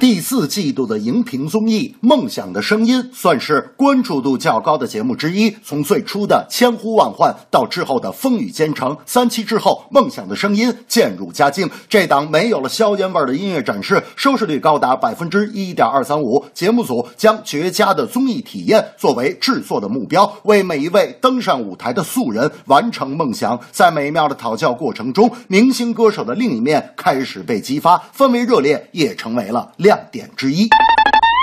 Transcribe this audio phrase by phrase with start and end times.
[0.00, 5.50] 第四季度的荧屏综艺《梦想的声音》算是关注度较高的节目之一。
[5.62, 11.70] 从最初的千呼万唤到之后的风雨兼程，三期之后，《梦想的声音》渐入佳境。
[11.88, 16.44] 这档没有了硝烟味的音乐展示，收视率高达百分之一点二三五。
[16.52, 23.58] 节目组将绝佳的综艺体验作为制作的目标，为每一位登上舞台的素人完成梦想。
[23.70, 28.02] 在美妙的讨教过程中，明星歌手的另一面开始被激发。
[28.16, 30.68] 氛围热烈，也成为了亮点之一。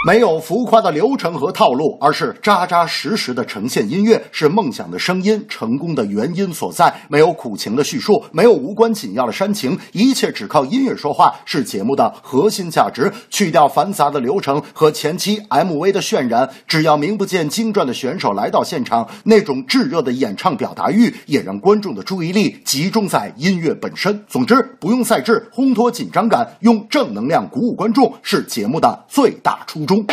[0.04, 6.92] 没有浮夸的流程和套路，而是扎扎实实的呈现音乐，是梦想的声音成功的原因所在。
[7.08, 13.14] 没有苦情的叙述，没有无关紧要的煽情，一切只靠音乐说话，是节目的核心价值。
[13.30, 24.24] 去掉繁杂的流程和前期 MV 的渲染，只要名不见经传的选手来到现场，那种炙热的演唱表达欲，也让观众的注意力集中在音乐本身。
[24.28, 29.91] 总之，不用赛制烘托紧张感，用正能量鼓舞观众，是节目的最大初衷。
[29.92, 30.06] 中，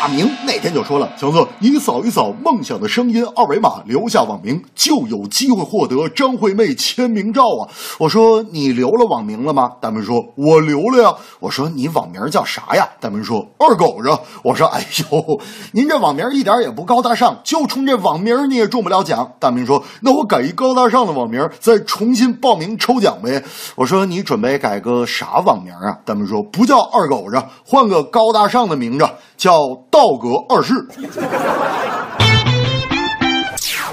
[0.00, 7.68] 大明那天就说了：“强子，你扫一扫《梦想的声音》二维码，留下网名，就有机会获得张惠妹签名照啊！”
[8.00, 14.08] 我说：“你留了网名了吗？”大明说：“我留了呀。”我说：“你网名叫啥呀？”大明说：“二狗子。”
[14.42, 15.38] 我说：“哎呦，
[15.72, 23.44] 您这网名一点也不高大上，就冲这网名你也中不了奖。”大明说：“那我改一高大上的网名，再重新报名抽奖呗。”
[23.76, 29.06] 我说：“你准备改个啥网名啊？”大明说：“不叫二狗子，换个高大上的名字，
[29.40, 30.74] 叫道格二世。”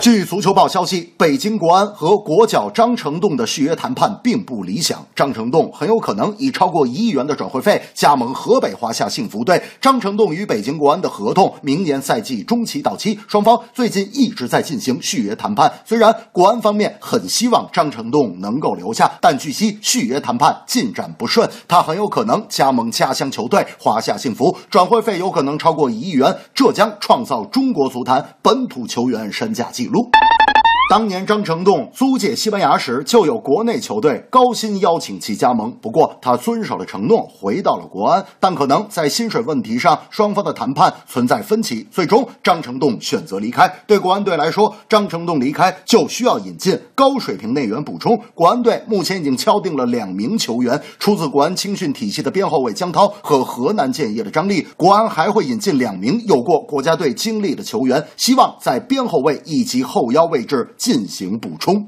[0.07, 5.05] 据足球报消息，北京国安和国脚张成栋的续约谈判并不理想。
[5.13, 9.61] 张成栋很有可能以超过一亿元的转会费加盟河北华夏幸福队。
[9.81, 15.69] 张成栋与北京国安的合同明年赛季中期到期，双方最近一直在进行续约谈判。
[15.83, 29.96] 虽然国安方面很希望张成栋能够留下，但据悉续约谈判进展不顺，他很有可能加盟家乡球队华夏幸福，转会费有可能超过一亿元，这将创造中国足坛本土球员身价纪录。
[29.97, 30.26] maluco?
[30.89, 35.69] 当年张成栋租借西班牙时，就有国内球队高薪邀请其加盟。
[35.81, 38.23] 不过他遵守了承诺，回到了国安。
[38.39, 43.67] 但可能在薪水问题上，双方的谈判存在分歧，最终张成栋选择离开。
[43.85, 48.17] 对国安队来说，张成栋离开就需要引进高水平内援补充。
[48.33, 54.65] 国安队目前已经敲定了两名球员，出自国安青训体系的边后卫姜涛和河南建业的张力。
[54.77, 60.65] 国安还会引进两名有过国家队经历的球员，希望在边后卫以及后腰位置。
[60.77, 61.87] 进行补充。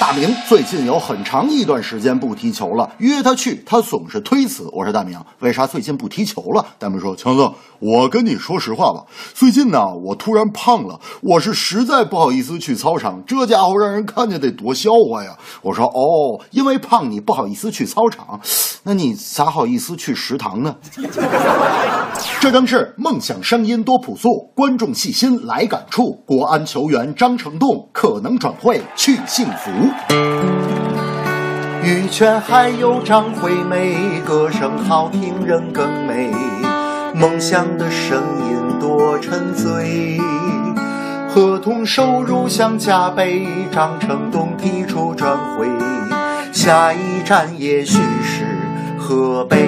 [0.00, 4.68] 大明最近有很长一段时间不踢球了，约他去，他总是推辞。
[4.72, 6.64] 我说大明，为啥最近不踢球了？
[6.78, 7.50] 大明说：强子，
[7.80, 9.04] 我跟你说实话吧，
[9.34, 15.36] 最近呢，我突然胖了，我是实在不好意思去操场，这家伙让人看见得多笑话呀。
[15.62, 18.40] 我说哦，因为胖你不好意思去操场，
[18.84, 20.76] 那你咋好意思去食堂呢？
[22.40, 26.12] 这正是梦想声音多朴素，观众细心来感触。
[26.24, 29.70] 国安球员张成栋可能转会去幸福。
[31.82, 36.30] 羽泉还有张惠妹，歌声好听人更美，
[37.14, 40.20] 梦想的声音多沉醉。
[41.30, 45.66] 合同收入想加倍，张成栋提出转会，
[46.52, 48.44] 下一站也许是
[48.98, 49.66] 河北。